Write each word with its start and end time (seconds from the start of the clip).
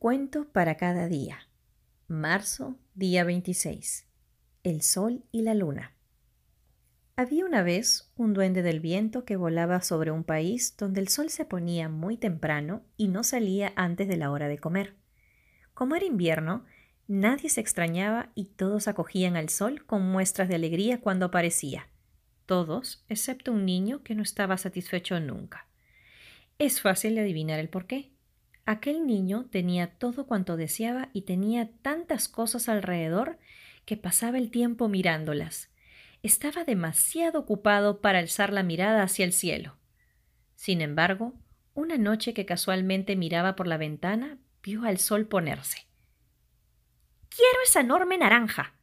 cuento 0.00 0.48
para 0.50 0.78
cada 0.78 1.08
día. 1.08 1.40
Marzo, 2.08 2.78
día 2.94 3.22
26. 3.22 4.08
El 4.62 4.80
sol 4.80 5.24
y 5.30 5.42
la 5.42 5.52
luna. 5.52 5.94
Había 7.16 7.44
una 7.44 7.62
vez 7.62 8.10
un 8.16 8.32
duende 8.32 8.62
del 8.62 8.80
viento 8.80 9.26
que 9.26 9.36
volaba 9.36 9.82
sobre 9.82 10.10
un 10.10 10.24
país 10.24 10.74
donde 10.78 11.02
el 11.02 11.08
sol 11.08 11.28
se 11.28 11.44
ponía 11.44 11.90
muy 11.90 12.16
temprano 12.16 12.82
y 12.96 13.08
no 13.08 13.22
salía 13.22 13.74
antes 13.76 14.08
de 14.08 14.16
la 14.16 14.30
hora 14.30 14.48
de 14.48 14.56
comer. 14.56 14.96
Como 15.74 15.96
era 15.96 16.06
invierno, 16.06 16.64
nadie 17.06 17.50
se 17.50 17.60
extrañaba 17.60 18.32
y 18.34 18.46
todos 18.46 18.88
acogían 18.88 19.36
al 19.36 19.50
sol 19.50 19.84
con 19.84 20.10
muestras 20.10 20.48
de 20.48 20.54
alegría 20.54 21.02
cuando 21.02 21.26
aparecía. 21.26 21.88
Todos, 22.46 23.04
excepto 23.10 23.52
un 23.52 23.66
niño 23.66 24.02
que 24.02 24.14
no 24.14 24.22
estaba 24.22 24.56
satisfecho 24.56 25.20
nunca. 25.20 25.68
Es 26.58 26.80
fácil 26.80 27.18
adivinar 27.18 27.60
el 27.60 27.68
porqué. 27.68 28.14
Aquel 28.70 29.04
niño 29.04 29.46
tenía 29.50 29.88
todo 29.98 30.28
cuanto 30.28 30.56
deseaba 30.56 31.08
y 31.12 31.22
tenía 31.22 31.72
tantas 31.82 32.28
cosas 32.28 32.68
alrededor 32.68 33.40
que 33.84 33.96
pasaba 33.96 34.38
el 34.38 34.52
tiempo 34.52 34.86
mirándolas. 34.86 35.70
Estaba 36.22 36.62
demasiado 36.62 37.40
ocupado 37.40 38.00
para 38.00 38.20
alzar 38.20 38.52
la 38.52 38.62
mirada 38.62 39.02
hacia 39.02 39.24
el 39.24 39.32
cielo. 39.32 39.76
Sin 40.54 40.82
embargo, 40.82 41.34
una 41.74 41.98
noche 41.98 42.32
que 42.32 42.46
casualmente 42.46 43.16
miraba 43.16 43.56
por 43.56 43.66
la 43.66 43.76
ventana, 43.76 44.38
vio 44.62 44.84
al 44.84 44.98
sol 44.98 45.26
ponerse. 45.26 45.88
Quiero 47.28 47.58
esa 47.64 47.80
enorme 47.80 48.18
naranja. 48.18 48.74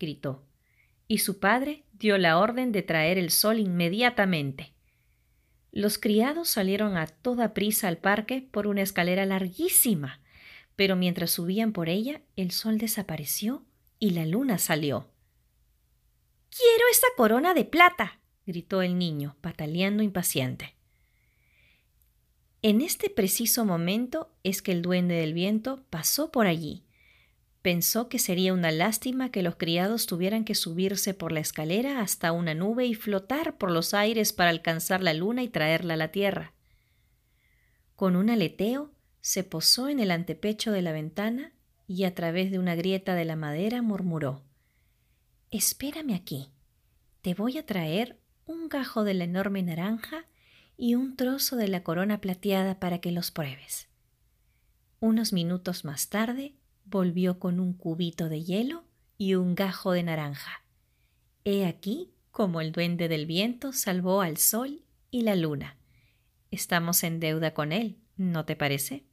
gritó. 0.00 0.48
Y 1.06 1.18
su 1.18 1.38
padre 1.38 1.84
dio 1.92 2.18
la 2.18 2.38
orden 2.38 2.72
de 2.72 2.82
traer 2.82 3.18
el 3.18 3.30
sol 3.30 3.60
inmediatamente. 3.60 4.74
Los 5.78 5.96
criados 5.96 6.48
salieron 6.48 6.96
a 6.96 7.06
toda 7.06 7.54
prisa 7.54 7.86
al 7.86 7.98
parque 7.98 8.44
por 8.50 8.66
una 8.66 8.82
escalera 8.82 9.24
larguísima, 9.26 10.18
pero 10.74 10.96
mientras 10.96 11.30
subían 11.30 11.72
por 11.72 11.88
ella 11.88 12.20
el 12.34 12.50
sol 12.50 12.78
desapareció 12.78 13.62
y 14.00 14.10
la 14.10 14.26
luna 14.26 14.58
salió. 14.58 15.08
Quiero 16.50 16.82
esa 16.90 17.06
corona 17.16 17.54
de 17.54 17.64
plata, 17.64 18.18
gritó 18.44 18.82
el 18.82 18.98
niño, 18.98 19.36
pataleando 19.40 20.02
impaciente. 20.02 20.74
En 22.60 22.80
este 22.80 23.08
preciso 23.08 23.64
momento 23.64 24.32
es 24.42 24.62
que 24.62 24.72
el 24.72 24.82
duende 24.82 25.14
del 25.14 25.32
viento 25.32 25.84
pasó 25.90 26.32
por 26.32 26.48
allí 26.48 26.82
Pensó 27.62 28.08
que 28.08 28.18
sería 28.18 28.52
una 28.52 28.70
lástima 28.70 29.30
que 29.30 29.42
los 29.42 29.56
criados 29.56 30.06
tuvieran 30.06 30.44
que 30.44 30.54
subirse 30.54 31.12
por 31.12 31.32
la 31.32 31.40
escalera 31.40 32.00
hasta 32.00 32.32
una 32.32 32.54
nube 32.54 32.86
y 32.86 32.94
flotar 32.94 33.58
por 33.58 33.70
los 33.70 33.94
aires 33.94 34.32
para 34.32 34.50
alcanzar 34.50 35.02
la 35.02 35.12
luna 35.12 35.42
y 35.42 35.48
traerla 35.48 35.94
a 35.94 35.96
la 35.98 36.08
tierra. 36.12 36.52
Con 37.96 38.14
un 38.14 38.30
aleteo 38.30 38.92
se 39.20 39.42
posó 39.42 39.88
en 39.88 39.98
el 39.98 40.12
antepecho 40.12 40.70
de 40.70 40.82
la 40.82 40.92
ventana 40.92 41.52
y 41.88 42.04
a 42.04 42.14
través 42.14 42.50
de 42.50 42.58
una 42.58 42.76
grieta 42.76 43.14
de 43.14 43.24
la 43.24 43.34
madera 43.34 43.82
murmuró 43.82 44.44
Espérame 45.50 46.14
aquí. 46.14 46.50
Te 47.22 47.34
voy 47.34 47.58
a 47.58 47.66
traer 47.66 48.20
un 48.44 48.68
gajo 48.68 49.02
de 49.02 49.14
la 49.14 49.24
enorme 49.24 49.62
naranja 49.62 50.26
y 50.76 50.94
un 50.94 51.16
trozo 51.16 51.56
de 51.56 51.68
la 51.68 51.82
corona 51.82 52.20
plateada 52.20 52.78
para 52.78 53.00
que 53.00 53.10
los 53.10 53.30
pruebes. 53.30 53.88
Unos 55.00 55.32
minutos 55.32 55.84
más 55.84 56.08
tarde 56.08 56.54
volvió 56.90 57.38
con 57.38 57.60
un 57.60 57.72
cubito 57.72 58.28
de 58.28 58.42
hielo 58.42 58.84
y 59.16 59.34
un 59.34 59.54
gajo 59.54 59.92
de 59.92 60.02
naranja. 60.02 60.64
He 61.44 61.66
aquí 61.66 62.12
como 62.30 62.60
el 62.60 62.72
duende 62.72 63.08
del 63.08 63.26
viento 63.26 63.72
salvó 63.72 64.20
al 64.20 64.36
sol 64.36 64.82
y 65.10 65.22
la 65.22 65.34
luna. 65.34 65.76
Estamos 66.50 67.02
en 67.02 67.18
deuda 67.18 67.52
con 67.52 67.72
él, 67.72 67.98
¿no 68.16 68.44
te 68.44 68.54
parece? 68.54 69.07